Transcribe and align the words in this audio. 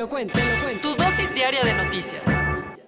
Lo 0.00 0.08
cuento, 0.08 0.32
te 0.32 0.44
lo 0.44 0.62
cuento. 0.62 0.88
Tu 0.88 1.02
dosis 1.02 1.34
diaria 1.34 1.62
de 1.62 1.74
noticias. 1.74 2.22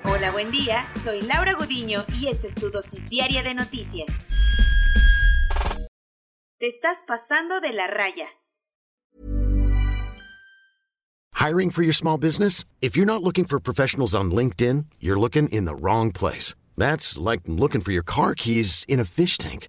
Hola, 0.05 0.31
buen 0.31 0.51
día. 0.51 0.89
Soy 0.91 1.21
Laura 1.21 1.53
Gudiño 1.53 2.05
y 2.19 2.29
esta 2.29 2.47
es 2.47 2.55
tu 2.55 2.71
dosis 2.71 3.11
diaria 3.11 3.43
de 3.43 3.53
noticias. 3.53 4.31
Te 6.59 6.69
estás 6.69 7.05
pasando 7.07 7.61
de 7.61 7.75
la 7.75 7.87
raya. 7.87 8.29
Hiring 11.35 11.71
for 11.71 11.83
your 11.83 11.93
small 11.95 12.17
business? 12.19 12.65
If 12.81 12.97
you're 12.97 13.05
not 13.05 13.23
looking 13.23 13.45
for 13.45 13.61
professionals 13.61 14.15
on 14.15 14.31
LinkedIn, 14.31 14.87
you're 14.99 15.19
looking 15.19 15.49
in 15.49 15.67
the 15.67 15.75
wrong 15.75 16.13
place. 16.13 16.55
That's 16.79 17.19
like 17.19 17.43
looking 17.47 17.83
for 17.83 17.93
your 17.93 18.05
car 18.05 18.35
keys 18.35 18.87
in 18.89 19.01
a 19.01 19.05
fish 19.05 19.37
tank. 19.37 19.69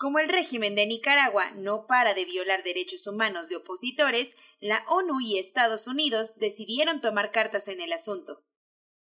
Como 0.00 0.18
el 0.18 0.30
régimen 0.30 0.74
de 0.76 0.86
Nicaragua 0.86 1.50
no 1.50 1.86
para 1.86 2.14
de 2.14 2.24
violar 2.24 2.62
derechos 2.62 3.06
humanos 3.06 3.50
de 3.50 3.56
opositores, 3.56 4.34
la 4.58 4.82
ONU 4.88 5.20
y 5.20 5.38
Estados 5.38 5.86
Unidos 5.86 6.38
decidieron 6.38 7.02
tomar 7.02 7.32
cartas 7.32 7.68
en 7.68 7.82
el 7.82 7.92
asunto. 7.92 8.42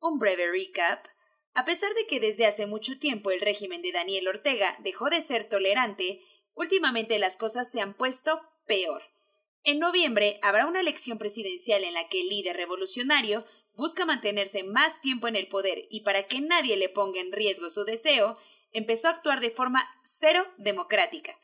Un 0.02 0.20
breve 0.20 0.52
recap. 0.52 1.08
A 1.54 1.64
pesar 1.64 1.94
de 1.94 2.08
que 2.08 2.20
desde 2.20 2.46
hace 2.46 2.66
mucho 2.66 3.00
tiempo 3.00 3.32
el 3.32 3.40
régimen 3.40 3.82
de 3.82 3.94
Daniel 3.94 4.28
Ortega 4.28 4.76
dejó 4.84 5.10
de 5.10 5.22
ser 5.22 5.48
tolerante, 5.48 6.26
últimamente 6.56 7.20
las 7.20 7.38
cosas 7.38 7.72
se 7.72 7.80
han 7.80 7.94
puesto 7.94 8.42
peor. 8.66 9.02
En 9.64 9.80
noviembre 9.80 10.42
habrá 10.42 10.68
una 10.68 10.82
elección 10.82 11.18
presidencial 11.18 11.86
en 11.86 11.94
la 11.94 12.10
que 12.10 12.20
el 12.20 12.28
líder 12.28 12.58
revolucionario 12.58 13.46
busca 13.76 14.06
mantenerse 14.06 14.66
más 14.66 15.00
tiempo 15.00 15.30
en 15.30 15.38
el 15.38 15.48
poder 15.48 15.88
y 15.90 16.02
para 16.02 16.24
que 16.24 16.42
nadie 16.42 16.76
le 16.76 16.90
ponga 16.90 17.22
en 17.22 17.32
riesgo 17.32 17.70
su 17.70 17.86
deseo, 17.86 18.38
empezó 18.72 19.08
a 19.08 19.12
actuar 19.12 19.40
de 19.40 19.52
forma 19.52 19.88
cero 20.04 20.46
democrática. 20.58 21.40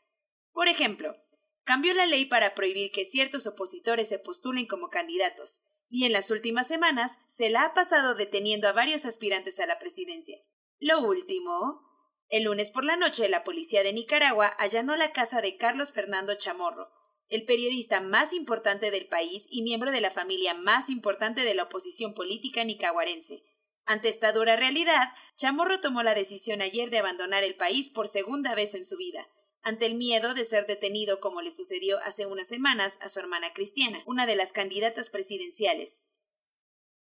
Por 0.52 0.68
ejemplo, 0.68 1.16
cambió 1.64 1.94
la 1.94 2.06
ley 2.06 2.24
para 2.24 2.54
prohibir 2.54 2.90
que 2.90 3.04
ciertos 3.04 3.46
opositores 3.46 4.08
se 4.08 4.18
postulen 4.18 4.66
como 4.66 4.90
candidatos, 4.90 5.70
y 5.88 6.04
en 6.04 6.12
las 6.12 6.30
últimas 6.30 6.68
semanas 6.68 7.18
se 7.26 7.48
la 7.50 7.64
ha 7.64 7.74
pasado 7.74 8.14
deteniendo 8.14 8.68
a 8.68 8.72
varios 8.72 9.04
aspirantes 9.04 9.60
a 9.60 9.66
la 9.66 9.78
presidencia. 9.78 10.36
Lo 10.78 11.00
último, 11.00 11.82
el 12.28 12.44
lunes 12.44 12.70
por 12.70 12.84
la 12.84 12.96
noche 12.96 13.28
la 13.28 13.44
policía 13.44 13.82
de 13.82 13.92
Nicaragua 13.92 14.46
allanó 14.46 14.96
la 14.96 15.12
casa 15.12 15.40
de 15.40 15.56
Carlos 15.56 15.92
Fernando 15.92 16.34
Chamorro, 16.34 16.90
el 17.28 17.44
periodista 17.44 18.00
más 18.00 18.32
importante 18.32 18.90
del 18.90 19.06
país 19.06 19.46
y 19.50 19.62
miembro 19.62 19.90
de 19.92 20.00
la 20.00 20.10
familia 20.10 20.54
más 20.54 20.88
importante 20.88 21.42
de 21.42 21.54
la 21.54 21.64
oposición 21.64 22.14
política 22.14 22.64
nicaragüense. 22.64 23.44
Ante 23.88 24.10
esta 24.10 24.32
dura 24.32 24.54
realidad, 24.54 25.14
Chamorro 25.34 25.80
tomó 25.80 26.02
la 26.02 26.14
decisión 26.14 26.60
ayer 26.60 26.90
de 26.90 26.98
abandonar 26.98 27.42
el 27.42 27.56
país 27.56 27.88
por 27.88 28.06
segunda 28.06 28.54
vez 28.54 28.74
en 28.74 28.84
su 28.84 28.98
vida, 28.98 29.30
ante 29.62 29.86
el 29.86 29.94
miedo 29.94 30.34
de 30.34 30.44
ser 30.44 30.66
detenido 30.66 31.20
como 31.20 31.40
le 31.40 31.50
sucedió 31.50 31.98
hace 32.00 32.26
unas 32.26 32.48
semanas 32.48 32.98
a 33.00 33.08
su 33.08 33.18
hermana 33.18 33.54
Cristiana, 33.54 34.02
una 34.04 34.26
de 34.26 34.36
las 34.36 34.52
candidatas 34.52 35.08
presidenciales. 35.08 36.06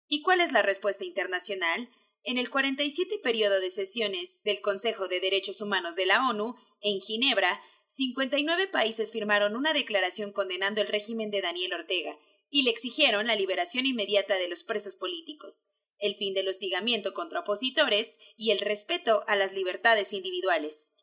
¿Y 0.06 0.20
cuál 0.20 0.42
es 0.42 0.52
la 0.52 0.60
respuesta 0.60 1.06
internacional? 1.06 1.88
En 2.24 2.36
el 2.36 2.50
47 2.50 3.20
periodo 3.22 3.58
de 3.58 3.70
sesiones 3.70 4.42
del 4.44 4.60
Consejo 4.60 5.08
de 5.08 5.20
Derechos 5.20 5.62
Humanos 5.62 5.96
de 5.96 6.04
la 6.04 6.28
ONU, 6.28 6.56
en 6.82 7.00
Ginebra, 7.00 7.58
59 7.86 8.68
países 8.68 9.12
firmaron 9.12 9.56
una 9.56 9.72
declaración 9.72 10.30
condenando 10.30 10.82
el 10.82 10.88
régimen 10.88 11.30
de 11.30 11.40
Daniel 11.40 11.72
Ortega 11.72 12.18
y 12.50 12.64
le 12.64 12.70
exigieron 12.70 13.28
la 13.28 13.34
liberación 13.34 13.86
inmediata 13.86 14.36
de 14.36 14.48
los 14.48 14.62
presos 14.62 14.94
políticos, 14.94 15.70
el 15.98 16.14
fin 16.16 16.34
del 16.34 16.48
hostigamiento 16.48 17.14
contra 17.14 17.40
opositores 17.40 18.18
y 18.36 18.50
el 18.50 18.60
respeto 18.60 19.24
a 19.26 19.36
las 19.36 19.52
libertades 19.52 20.12
individuales. 20.12 20.94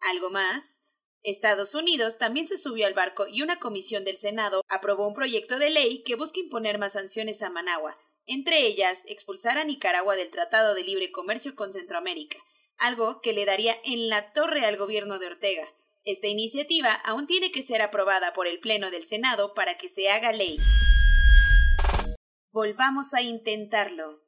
¿Algo 0.00 0.30
más? 0.30 0.84
Estados 1.22 1.74
Unidos 1.74 2.18
también 2.18 2.46
se 2.46 2.56
subió 2.56 2.86
al 2.86 2.94
barco 2.94 3.26
y 3.26 3.42
una 3.42 3.58
comisión 3.58 4.04
del 4.04 4.16
Senado 4.16 4.62
aprobó 4.68 5.08
un 5.08 5.14
proyecto 5.14 5.58
de 5.58 5.70
ley 5.70 6.04
que 6.04 6.14
busca 6.14 6.38
imponer 6.38 6.78
más 6.78 6.92
sanciones 6.92 7.42
a 7.42 7.50
Managua, 7.50 7.98
entre 8.26 8.64
ellas 8.66 9.04
expulsar 9.08 9.58
a 9.58 9.64
Nicaragua 9.64 10.14
del 10.14 10.30
Tratado 10.30 10.74
de 10.74 10.84
Libre 10.84 11.10
Comercio 11.10 11.56
con 11.56 11.72
Centroamérica, 11.72 12.38
algo 12.76 13.20
que 13.20 13.32
le 13.32 13.44
daría 13.44 13.74
en 13.84 14.08
la 14.08 14.32
torre 14.32 14.64
al 14.66 14.76
gobierno 14.76 15.18
de 15.18 15.26
Ortega. 15.26 15.68
Esta 16.04 16.28
iniciativa 16.28 16.92
aún 16.94 17.26
tiene 17.26 17.50
que 17.50 17.62
ser 17.62 17.82
aprobada 17.82 18.32
por 18.32 18.46
el 18.46 18.60
Pleno 18.60 18.92
del 18.92 19.06
Senado 19.06 19.54
para 19.54 19.76
que 19.76 19.88
se 19.88 20.08
haga 20.08 20.30
ley. 20.30 20.58
Volvamos 22.52 23.12
a 23.14 23.22
intentarlo. 23.22 24.25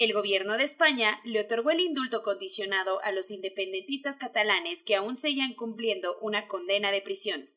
El 0.00 0.14
gobierno 0.14 0.56
de 0.56 0.64
España 0.64 1.20
le 1.24 1.40
otorgó 1.40 1.72
el 1.72 1.80
indulto 1.80 2.22
condicionado 2.22 3.02
a 3.02 3.12
los 3.12 3.30
independentistas 3.30 4.16
catalanes 4.16 4.82
que 4.82 4.94
aún 4.94 5.14
seguían 5.14 5.52
cumpliendo 5.52 6.16
una 6.22 6.48
condena 6.48 6.90
de 6.90 7.02
prisión. 7.02 7.50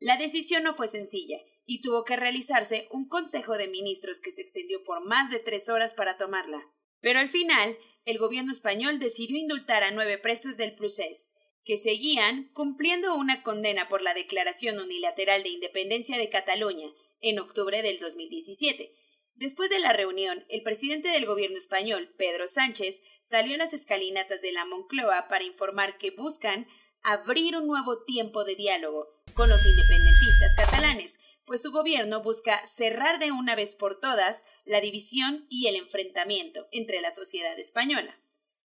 La 0.00 0.16
decisión 0.16 0.64
no 0.64 0.74
fue 0.74 0.88
sencilla 0.88 1.38
y 1.64 1.82
tuvo 1.82 2.02
que 2.02 2.16
realizarse 2.16 2.88
un 2.90 3.06
consejo 3.06 3.56
de 3.56 3.68
ministros 3.68 4.18
que 4.18 4.32
se 4.32 4.42
extendió 4.42 4.82
por 4.82 5.06
más 5.06 5.30
de 5.30 5.38
tres 5.38 5.68
horas 5.68 5.94
para 5.94 6.16
tomarla. 6.16 6.58
Pero 7.00 7.20
al 7.20 7.28
final, 7.28 7.78
el 8.04 8.18
gobierno 8.18 8.50
español 8.50 8.98
decidió 8.98 9.36
indultar 9.36 9.84
a 9.84 9.92
nueve 9.92 10.18
presos 10.18 10.56
del 10.56 10.74
Prusés, 10.74 11.36
que 11.62 11.76
seguían 11.76 12.50
cumpliendo 12.52 13.14
una 13.14 13.44
condena 13.44 13.88
por 13.88 14.02
la 14.02 14.12
declaración 14.12 14.80
unilateral 14.80 15.44
de 15.44 15.50
independencia 15.50 16.18
de 16.18 16.30
Cataluña 16.30 16.88
en 17.20 17.38
octubre 17.38 17.80
del 17.82 18.00
2017. 18.00 19.05
Después 19.36 19.68
de 19.68 19.80
la 19.80 19.92
reunión, 19.92 20.46
el 20.48 20.62
presidente 20.62 21.08
del 21.08 21.26
gobierno 21.26 21.58
español, 21.58 22.14
Pedro 22.16 22.48
Sánchez, 22.48 23.02
salió 23.20 23.52
en 23.52 23.58
las 23.58 23.74
escalinatas 23.74 24.40
de 24.40 24.50
la 24.50 24.64
Moncloa 24.64 25.28
para 25.28 25.44
informar 25.44 25.98
que 25.98 26.10
buscan 26.10 26.66
abrir 27.02 27.54
un 27.54 27.66
nuevo 27.66 28.02
tiempo 28.04 28.44
de 28.44 28.56
diálogo 28.56 29.08
con 29.34 29.50
los 29.50 29.66
independentistas 29.66 30.54
catalanes, 30.56 31.18
pues 31.44 31.60
su 31.60 31.70
gobierno 31.70 32.22
busca 32.22 32.64
cerrar 32.64 33.18
de 33.18 33.30
una 33.30 33.54
vez 33.54 33.74
por 33.74 34.00
todas 34.00 34.46
la 34.64 34.80
división 34.80 35.46
y 35.50 35.66
el 35.66 35.76
enfrentamiento 35.76 36.66
entre 36.72 37.02
la 37.02 37.10
sociedad 37.10 37.58
española. 37.58 38.18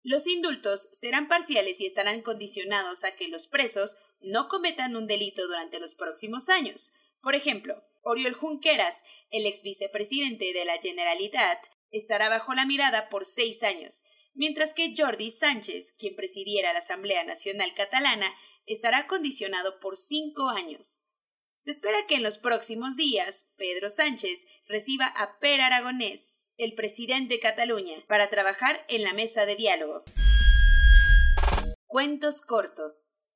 Los 0.02 0.26
indultos 0.26 0.88
serán 0.92 1.28
parciales 1.28 1.78
y 1.80 1.86
estarán 1.86 2.22
condicionados 2.22 3.04
a 3.04 3.16
que 3.16 3.28
los 3.28 3.46
presos 3.48 3.96
no 4.20 4.48
cometan 4.48 4.96
un 4.96 5.06
delito 5.06 5.46
durante 5.46 5.78
los 5.78 5.94
próximos 5.94 6.48
años. 6.48 6.94
Por 7.20 7.34
ejemplo, 7.34 7.84
Oriol 8.04 8.34
Junqueras, 8.34 9.02
el 9.30 9.46
ex 9.46 9.62
vicepresidente 9.62 10.52
de 10.52 10.64
la 10.64 10.78
Generalitat, 10.78 11.58
estará 11.90 12.28
bajo 12.28 12.54
la 12.54 12.66
mirada 12.66 13.08
por 13.08 13.24
seis 13.24 13.62
años, 13.62 14.04
mientras 14.34 14.74
que 14.74 14.94
Jordi 14.96 15.30
Sánchez, 15.30 15.94
quien 15.98 16.14
presidiera 16.14 16.72
la 16.72 16.80
Asamblea 16.80 17.24
Nacional 17.24 17.74
Catalana, 17.74 18.32
estará 18.66 19.06
condicionado 19.06 19.80
por 19.80 19.96
cinco 19.96 20.48
años. 20.48 21.08
Se 21.56 21.70
espera 21.70 22.06
que 22.06 22.16
en 22.16 22.22
los 22.22 22.36
próximos 22.36 22.96
días 22.96 23.54
Pedro 23.56 23.88
Sánchez 23.88 24.44
reciba 24.66 25.06
a 25.06 25.38
Per 25.38 25.60
Aragonés, 25.60 26.52
el 26.58 26.74
presidente 26.74 27.34
de 27.34 27.40
Cataluña, 27.40 27.96
para 28.06 28.28
trabajar 28.28 28.84
en 28.88 29.02
la 29.02 29.14
mesa 29.14 29.46
de 29.46 29.56
diálogo. 29.56 30.04
Cuentos 31.86 32.42
cortos. 32.42 33.28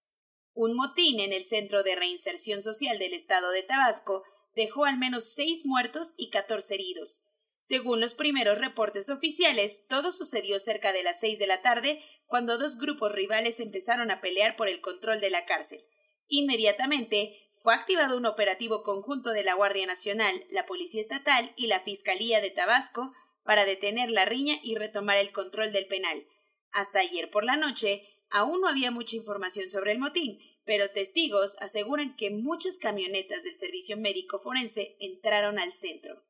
Un 0.52 0.74
motín 0.74 1.20
en 1.20 1.32
el 1.32 1.44
Centro 1.44 1.84
de 1.84 1.94
Reinserción 1.94 2.62
Social 2.62 2.98
del 2.98 3.14
Estado 3.14 3.50
de 3.52 3.62
Tabasco 3.62 4.24
dejó 4.54 4.84
al 4.84 4.98
menos 4.98 5.32
seis 5.34 5.64
muertos 5.64 6.14
y 6.16 6.30
catorce 6.30 6.74
heridos. 6.74 7.24
Según 7.58 8.00
los 8.00 8.14
primeros 8.14 8.58
reportes 8.58 9.10
oficiales, 9.10 9.86
todo 9.88 10.12
sucedió 10.12 10.58
cerca 10.58 10.92
de 10.92 11.02
las 11.02 11.20
seis 11.20 11.38
de 11.38 11.46
la 11.46 11.60
tarde, 11.60 12.02
cuando 12.26 12.58
dos 12.58 12.78
grupos 12.78 13.12
rivales 13.12 13.58
empezaron 13.58 14.10
a 14.10 14.20
pelear 14.20 14.56
por 14.56 14.68
el 14.68 14.80
control 14.80 15.20
de 15.20 15.30
la 15.30 15.44
cárcel. 15.44 15.80
Inmediatamente 16.28 17.50
fue 17.54 17.74
activado 17.74 18.16
un 18.16 18.26
operativo 18.26 18.82
conjunto 18.82 19.30
de 19.30 19.42
la 19.42 19.54
Guardia 19.54 19.86
Nacional, 19.86 20.44
la 20.50 20.66
Policía 20.66 21.00
Estatal 21.00 21.52
y 21.56 21.66
la 21.66 21.80
Fiscalía 21.80 22.40
de 22.40 22.50
Tabasco 22.50 23.12
para 23.42 23.64
detener 23.64 24.10
la 24.10 24.24
riña 24.24 24.58
y 24.62 24.76
retomar 24.76 25.18
el 25.18 25.32
control 25.32 25.72
del 25.72 25.86
penal. 25.86 26.26
Hasta 26.70 27.00
ayer 27.00 27.30
por 27.30 27.44
la 27.44 27.56
noche 27.56 28.06
aún 28.30 28.60
no 28.60 28.68
había 28.68 28.90
mucha 28.90 29.16
información 29.16 29.70
sobre 29.70 29.92
el 29.92 29.98
motín, 29.98 30.38
pero 30.68 30.90
testigos 30.90 31.56
aseguran 31.60 32.14
que 32.14 32.30
muchas 32.30 32.76
camionetas 32.76 33.42
del 33.42 33.56
servicio 33.56 33.96
médico 33.96 34.38
forense 34.38 34.96
entraron 35.00 35.58
al 35.58 35.72
centro. 35.72 36.22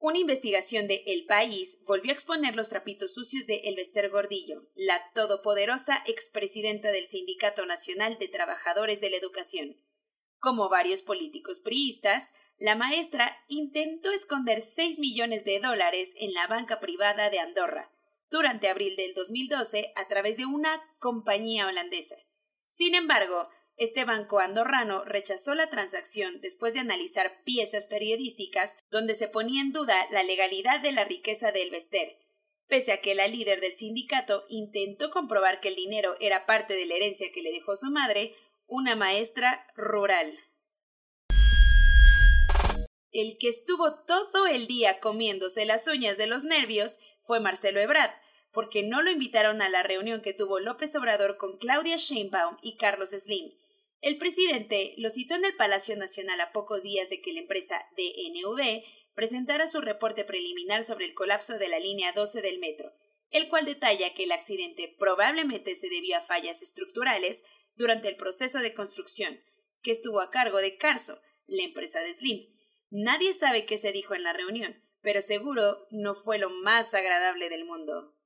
Una 0.00 0.18
investigación 0.18 0.88
de 0.88 1.04
El 1.06 1.26
País 1.26 1.78
volvió 1.86 2.10
a 2.10 2.14
exponer 2.14 2.56
los 2.56 2.70
trapitos 2.70 3.14
sucios 3.14 3.46
de 3.46 3.58
Elvester 3.66 4.10
Gordillo, 4.10 4.68
la 4.74 5.00
todopoderosa 5.14 6.02
expresidenta 6.06 6.90
del 6.90 7.06
Sindicato 7.06 7.66
Nacional 7.66 8.18
de 8.18 8.26
Trabajadores 8.26 9.00
de 9.00 9.10
la 9.10 9.16
Educación. 9.16 9.76
Como 10.40 10.68
varios 10.68 11.02
políticos 11.02 11.60
priistas, 11.60 12.32
la 12.58 12.74
maestra 12.74 13.38
intentó 13.46 14.10
esconder 14.10 14.60
6 14.60 14.98
millones 14.98 15.44
de 15.44 15.60
dólares 15.60 16.14
en 16.18 16.32
la 16.32 16.48
banca 16.48 16.80
privada 16.80 17.30
de 17.30 17.38
Andorra 17.38 17.93
durante 18.30 18.68
abril 18.68 18.96
del 18.96 19.14
2012 19.14 19.92
a 19.96 20.08
través 20.08 20.36
de 20.36 20.46
una 20.46 20.82
compañía 20.98 21.66
holandesa. 21.66 22.16
Sin 22.68 22.94
embargo, 22.94 23.48
este 23.76 24.04
banco 24.04 24.38
andorrano 24.38 25.04
rechazó 25.04 25.54
la 25.54 25.68
transacción 25.68 26.40
después 26.40 26.74
de 26.74 26.80
analizar 26.80 27.42
piezas 27.44 27.86
periodísticas 27.86 28.76
donde 28.90 29.14
se 29.14 29.28
ponía 29.28 29.60
en 29.60 29.72
duda 29.72 30.06
la 30.10 30.22
legalidad 30.22 30.80
de 30.80 30.92
la 30.92 31.04
riqueza 31.04 31.50
de 31.50 31.62
Elvester, 31.62 32.18
pese 32.68 32.92
a 32.92 33.00
que 33.00 33.14
la 33.14 33.26
líder 33.26 33.60
del 33.60 33.72
sindicato 33.72 34.44
intentó 34.48 35.10
comprobar 35.10 35.60
que 35.60 35.68
el 35.68 35.76
dinero 35.76 36.16
era 36.20 36.46
parte 36.46 36.74
de 36.74 36.86
la 36.86 36.94
herencia 36.94 37.32
que 37.32 37.42
le 37.42 37.50
dejó 37.50 37.76
su 37.76 37.90
madre, 37.90 38.34
una 38.66 38.94
maestra 38.94 39.66
rural. 39.76 40.38
El 43.10 43.36
que 43.38 43.48
estuvo 43.48 43.94
todo 44.04 44.46
el 44.46 44.66
día 44.66 44.98
comiéndose 45.00 45.66
las 45.66 45.86
uñas 45.86 46.16
de 46.16 46.26
los 46.26 46.44
nervios 46.44 46.98
fue 47.24 47.40
Marcelo 47.40 47.80
Ebrard, 47.80 48.12
porque 48.52 48.82
no 48.82 49.02
lo 49.02 49.10
invitaron 49.10 49.60
a 49.62 49.68
la 49.68 49.82
reunión 49.82 50.20
que 50.20 50.32
tuvo 50.32 50.60
López 50.60 50.94
Obrador 50.96 51.36
con 51.36 51.58
Claudia 51.58 51.96
Sheinbaum 51.96 52.56
y 52.62 52.76
Carlos 52.76 53.10
Slim, 53.10 53.52
el 54.04 54.18
presidente 54.18 54.92
lo 54.98 55.08
citó 55.08 55.34
en 55.34 55.46
el 55.46 55.56
Palacio 55.56 55.96
Nacional 55.96 56.38
a 56.42 56.52
pocos 56.52 56.82
días 56.82 57.08
de 57.08 57.22
que 57.22 57.32
la 57.32 57.40
empresa 57.40 57.88
DNV 57.96 58.84
presentara 59.14 59.66
su 59.66 59.80
reporte 59.80 60.26
preliminar 60.26 60.84
sobre 60.84 61.06
el 61.06 61.14
colapso 61.14 61.56
de 61.56 61.68
la 61.68 61.78
línea 61.78 62.12
12 62.12 62.42
del 62.42 62.58
metro, 62.58 62.92
el 63.30 63.48
cual 63.48 63.64
detalla 63.64 64.12
que 64.12 64.24
el 64.24 64.32
accidente 64.32 64.94
probablemente 64.98 65.74
se 65.74 65.88
debió 65.88 66.18
a 66.18 66.20
fallas 66.20 66.60
estructurales 66.60 67.44
durante 67.76 68.08
el 68.10 68.16
proceso 68.16 68.58
de 68.58 68.74
construcción, 68.74 69.40
que 69.80 69.92
estuvo 69.92 70.20
a 70.20 70.30
cargo 70.30 70.58
de 70.58 70.76
Carso, 70.76 71.18
la 71.46 71.62
empresa 71.62 72.00
de 72.00 72.12
Slim. 72.12 72.54
Nadie 72.90 73.32
sabe 73.32 73.64
qué 73.64 73.78
se 73.78 73.90
dijo 73.90 74.14
en 74.14 74.22
la 74.22 74.34
reunión, 74.34 74.83
pero 75.04 75.20
seguro 75.20 75.86
no 75.90 76.14
fue 76.14 76.38
lo 76.38 76.48
más 76.50 76.94
agradable 76.94 77.50
del 77.50 77.66
mundo. 77.66 78.16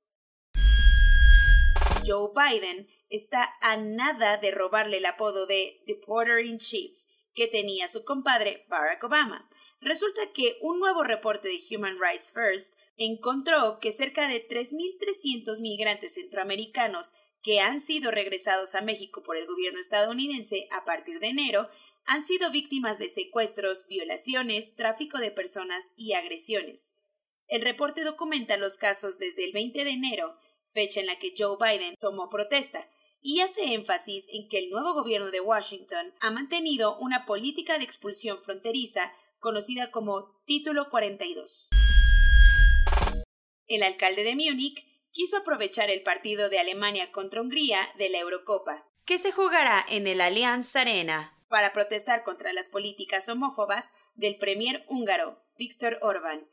Joe 2.06 2.30
Biden 2.34 2.88
está 3.10 3.52
a 3.60 3.76
nada 3.76 4.38
de 4.38 4.52
robarle 4.52 4.98
el 4.98 5.06
apodo 5.06 5.46
de 5.46 5.82
The 5.86 5.96
Porter 5.96 6.46
in 6.46 6.58
Chief 6.58 6.96
que 7.34 7.48
tenía 7.48 7.88
su 7.88 8.04
compadre 8.04 8.64
Barack 8.68 9.02
Obama. 9.04 9.50
Resulta 9.80 10.32
que 10.32 10.56
un 10.60 10.78
nuevo 10.78 11.02
reporte 11.02 11.48
de 11.48 11.60
Human 11.76 11.98
Rights 12.00 12.32
First 12.32 12.78
encontró 12.96 13.78
que 13.80 13.92
cerca 13.92 14.28
de 14.28 14.46
3.300 14.48 15.60
migrantes 15.60 16.14
centroamericanos 16.14 17.12
que 17.42 17.60
han 17.60 17.80
sido 17.80 18.10
regresados 18.10 18.74
a 18.74 18.82
México 18.82 19.22
por 19.22 19.36
el 19.36 19.46
gobierno 19.46 19.80
estadounidense 19.80 20.68
a 20.70 20.84
partir 20.84 21.20
de 21.20 21.28
enero 21.28 21.68
han 22.08 22.22
sido 22.22 22.50
víctimas 22.50 22.98
de 22.98 23.08
secuestros, 23.08 23.86
violaciones, 23.86 24.74
tráfico 24.74 25.18
de 25.18 25.30
personas 25.30 25.92
y 25.94 26.14
agresiones. 26.14 26.98
El 27.46 27.62
reporte 27.62 28.02
documenta 28.02 28.56
los 28.56 28.78
casos 28.78 29.18
desde 29.18 29.44
el 29.44 29.52
20 29.52 29.84
de 29.84 29.90
enero 29.90 30.36
fecha 30.68 31.00
en 31.00 31.06
la 31.06 31.18
que 31.18 31.34
Joe 31.36 31.56
Biden 31.60 31.94
tomó 31.98 32.28
protesta, 32.28 32.88
y 33.20 33.40
hace 33.40 33.74
énfasis 33.74 34.26
en 34.32 34.48
que 34.48 34.58
el 34.58 34.70
nuevo 34.70 34.94
gobierno 34.94 35.30
de 35.30 35.40
Washington 35.40 36.14
ha 36.20 36.30
mantenido 36.30 36.96
una 36.98 37.26
política 37.26 37.78
de 37.78 37.84
expulsión 37.84 38.38
fronteriza 38.38 39.12
conocida 39.40 39.90
como 39.90 40.40
Título 40.46 40.88
42. 40.88 41.70
El 43.66 43.82
alcalde 43.82 44.22
de 44.22 44.36
Múnich 44.36 44.86
quiso 45.10 45.38
aprovechar 45.38 45.90
el 45.90 46.02
partido 46.02 46.48
de 46.48 46.58
Alemania 46.58 47.10
contra 47.10 47.40
Hungría 47.40 47.80
de 47.98 48.08
la 48.08 48.18
Eurocopa, 48.18 48.86
que 49.04 49.18
se 49.18 49.32
jugará 49.32 49.84
en 49.88 50.06
el 50.06 50.20
Allianz 50.20 50.76
Arena, 50.76 51.37
para 51.48 51.72
protestar 51.72 52.22
contra 52.22 52.52
las 52.52 52.68
políticas 52.68 53.28
homófobas 53.28 53.92
del 54.14 54.36
premier 54.36 54.84
húngaro 54.88 55.42
Viktor 55.56 55.98
Orbán, 56.02 56.48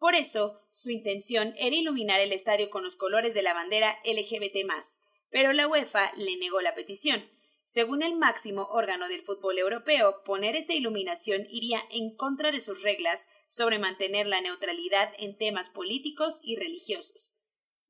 por 0.00 0.14
eso, 0.14 0.62
su 0.70 0.90
intención 0.90 1.54
era 1.58 1.76
iluminar 1.76 2.20
el 2.20 2.32
estadio 2.32 2.70
con 2.70 2.82
los 2.82 2.96
colores 2.96 3.34
de 3.34 3.42
la 3.42 3.52
bandera 3.52 3.98
LGBT, 4.06 4.66
pero 5.28 5.52
la 5.52 5.68
UEFA 5.68 6.10
le 6.16 6.38
negó 6.38 6.62
la 6.62 6.74
petición. 6.74 7.30
Según 7.66 8.02
el 8.02 8.16
máximo 8.16 8.66
órgano 8.70 9.08
del 9.08 9.20
fútbol 9.20 9.58
europeo, 9.58 10.24
poner 10.24 10.56
esa 10.56 10.72
iluminación 10.72 11.46
iría 11.50 11.82
en 11.90 12.16
contra 12.16 12.50
de 12.50 12.62
sus 12.62 12.82
reglas 12.82 13.28
sobre 13.46 13.78
mantener 13.78 14.26
la 14.26 14.40
neutralidad 14.40 15.12
en 15.18 15.36
temas 15.36 15.68
políticos 15.68 16.40
y 16.42 16.56
religiosos. 16.56 17.36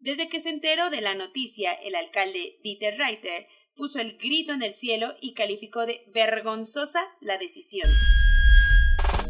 Desde 0.01 0.29
que 0.29 0.41
se 0.41 0.51
enteró 0.51 0.91
de 0.91 1.03
la 1.03 1.15
noticia, 1.15 1.73
el 1.75 1.95
alcalde 1.95 2.59
Dieter 2.65 2.99
Reiter 2.99 3.47
puso 3.81 3.99
el 3.99 4.19
grito 4.19 4.53
en 4.53 4.61
el 4.61 4.75
cielo 4.75 5.15
y 5.23 5.33
calificó 5.33 5.87
de 5.87 6.05
vergonzosa 6.09 7.03
la 7.23 7.39
decisión. 7.39 7.89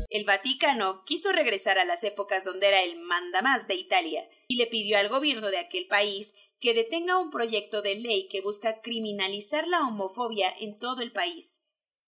El 0.09 0.25
Vaticano 0.25 1.05
quiso 1.05 1.31
regresar 1.31 1.79
a 1.79 1.85
las 1.85 2.03
épocas 2.03 2.43
donde 2.43 2.67
era 2.67 2.83
el 2.83 2.99
mandamás 2.99 3.69
de 3.69 3.77
Italia 3.77 4.29
y 4.49 4.57
le 4.57 4.67
pidió 4.67 4.99
al 4.99 5.09
gobierno 5.09 5.53
de 5.53 5.59
aquel 5.59 5.87
país 5.87 6.35
que 6.59 6.75
detenga 6.75 7.21
un 7.21 7.31
proyecto 7.31 7.81
de 7.81 7.95
ley 7.95 8.27
que 8.27 8.41
busca 8.41 8.81
criminalizar 8.81 9.69
la 9.69 9.87
homofobia 9.87 10.53
en 10.59 10.77
todo 10.81 11.01
el 11.01 11.13
país. 11.13 11.63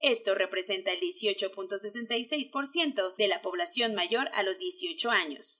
Esto 0.00 0.36
representa 0.36 0.92
el 0.92 1.00
18.66% 1.00 3.16
de 3.16 3.26
la 3.26 3.42
población 3.42 3.94
mayor 3.94 4.30
a 4.32 4.44
los 4.44 4.58
18 4.58 5.10
años. 5.10 5.58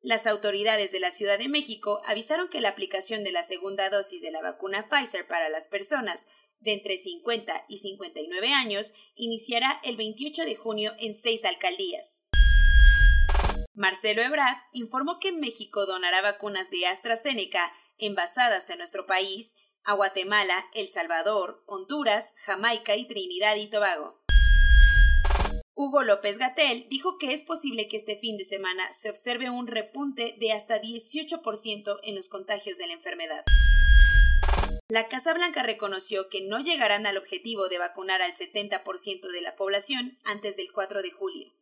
Las 0.00 0.26
autoridades 0.26 0.92
de 0.92 1.00
la 1.00 1.10
Ciudad 1.10 1.38
de 1.38 1.48
México 1.48 2.00
avisaron 2.06 2.48
que 2.48 2.62
la 2.62 2.70
aplicación 2.70 3.22
de 3.22 3.32
la 3.32 3.42
segunda 3.42 3.90
dosis 3.90 4.22
de 4.22 4.30
la 4.30 4.40
vacuna 4.40 4.88
Pfizer 4.88 5.28
para 5.28 5.50
las 5.50 5.68
personas 5.68 6.26
de 6.60 6.72
entre 6.72 6.96
50 6.96 7.66
y 7.68 7.76
59 7.78 8.48
años 8.48 8.94
iniciará 9.14 9.78
el 9.84 9.96
28 9.96 10.46
de 10.46 10.56
junio 10.56 10.94
en 10.98 11.14
seis 11.14 11.44
alcaldías. 11.44 12.23
Marcelo 13.76 14.22
Ebrard 14.22 14.58
informó 14.72 15.18
que 15.18 15.32
México 15.32 15.84
donará 15.84 16.22
vacunas 16.22 16.70
de 16.70 16.86
AstraZeneca 16.86 17.72
envasadas 17.98 18.70
en 18.70 18.78
nuestro 18.78 19.04
país 19.04 19.56
a 19.82 19.94
Guatemala, 19.94 20.64
El 20.74 20.88
Salvador, 20.88 21.64
Honduras, 21.66 22.34
Jamaica 22.36 22.94
y 22.94 23.08
Trinidad 23.08 23.56
y 23.56 23.68
Tobago. 23.68 24.22
Hugo 25.74 26.04
López 26.04 26.38
Gatel 26.38 26.86
dijo 26.88 27.18
que 27.18 27.32
es 27.32 27.42
posible 27.42 27.88
que 27.88 27.96
este 27.96 28.16
fin 28.16 28.36
de 28.36 28.44
semana 28.44 28.92
se 28.92 29.10
observe 29.10 29.50
un 29.50 29.66
repunte 29.66 30.36
de 30.38 30.52
hasta 30.52 30.80
18% 30.80 31.98
en 32.04 32.14
los 32.14 32.28
contagios 32.28 32.78
de 32.78 32.86
la 32.86 32.92
enfermedad. 32.92 33.44
La 34.88 35.08
Casa 35.08 35.34
Blanca 35.34 35.64
reconoció 35.64 36.28
que 36.28 36.42
no 36.42 36.60
llegarán 36.60 37.06
al 37.06 37.16
objetivo 37.16 37.68
de 37.68 37.78
vacunar 37.78 38.22
al 38.22 38.34
70% 38.34 39.32
de 39.32 39.40
la 39.40 39.56
población 39.56 40.16
antes 40.22 40.56
del 40.56 40.70
4 40.70 41.02
de 41.02 41.10
julio, 41.10 41.52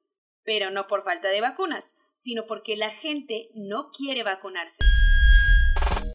pero 0.44 0.70
no 0.70 0.86
por 0.86 1.04
falta 1.04 1.28
de 1.28 1.40
vacunas, 1.40 1.96
sino 2.14 2.46
porque 2.46 2.76
la 2.76 2.90
gente 2.90 3.48
no 3.54 3.90
quiere 3.90 4.22
vacunarse. 4.22 4.84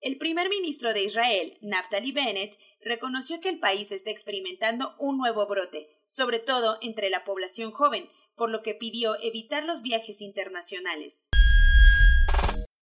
El 0.01 0.17
primer 0.17 0.49
ministro 0.49 0.93
de 0.93 1.03
Israel, 1.03 1.57
Naftali 1.61 2.11
Bennett, 2.11 2.57
reconoció 2.81 3.41
que 3.41 3.49
el 3.49 3.59
país 3.59 3.91
está 3.91 4.11
experimentando 4.11 4.95
un 4.99 5.17
nuevo 5.17 5.47
brote, 5.47 5.89
sobre 6.05 6.39
todo 6.39 6.77
entre 6.81 7.09
la 7.09 7.23
población 7.23 7.71
joven, 7.71 8.09
por 8.35 8.51
lo 8.51 8.61
que 8.61 8.75
pidió 8.75 9.15
evitar 9.21 9.65
los 9.65 9.81
viajes 9.81 10.21
internacionales. 10.21 11.27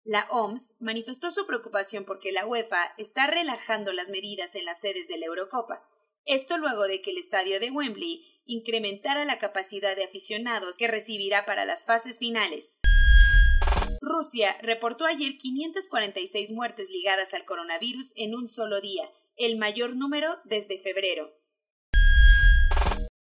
La 0.04 0.26
OMS 0.30 0.76
manifestó 0.80 1.30
su 1.30 1.46
preocupación 1.46 2.04
porque 2.04 2.32
la 2.32 2.46
UEFA 2.46 2.94
está 2.96 3.26
relajando 3.26 3.92
las 3.92 4.08
medidas 4.08 4.54
en 4.54 4.64
las 4.64 4.80
sedes 4.80 5.08
de 5.08 5.18
la 5.18 5.26
Eurocopa, 5.26 5.84
esto 6.26 6.58
luego 6.58 6.84
de 6.84 7.02
que 7.02 7.10
el 7.10 7.18
estadio 7.18 7.60
de 7.60 7.70
Wembley 7.70 8.39
incrementara 8.50 9.24
la 9.24 9.38
capacidad 9.38 9.94
de 9.94 10.04
aficionados 10.04 10.76
que 10.76 10.88
recibirá 10.88 11.46
para 11.46 11.64
las 11.64 11.84
fases 11.84 12.18
finales. 12.18 12.80
Rusia 14.00 14.56
reportó 14.60 15.04
ayer 15.04 15.36
546 15.38 16.52
muertes 16.52 16.90
ligadas 16.90 17.32
al 17.34 17.44
coronavirus 17.44 18.12
en 18.16 18.34
un 18.34 18.48
solo 18.48 18.80
día, 18.80 19.08
el 19.36 19.56
mayor 19.56 19.94
número 19.94 20.38
desde 20.44 20.78
febrero. 20.78 21.36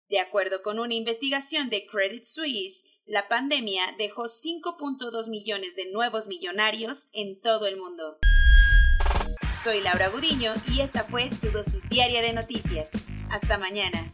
De 0.10 0.20
acuerdo 0.20 0.62
con 0.62 0.79
una 0.79 0.93
investigación 0.93 1.70
de 1.70 1.86
Credit 1.86 2.24
Suisse, 2.24 2.86
la 3.05 3.27
pandemia 3.27 3.96
dejó 3.98 4.25
5.2 4.25 5.29
millones 5.29 5.75
de 5.75 5.91
nuevos 5.91 6.27
millonarios 6.27 7.10
en 7.13 7.39
todo 7.39 7.67
el 7.67 7.77
mundo. 7.77 8.17
Soy 9.63 9.82
Laura 9.82 10.10
Gudiño 10.10 10.53
y 10.67 10.82
esta 10.82 11.03
fue 11.03 11.29
tu 11.41 11.51
dosis 11.51 11.88
diaria 11.89 12.22
de 12.22 12.34
noticias. 12.34 12.91
Hasta 13.29 13.58
mañana. 13.58 14.13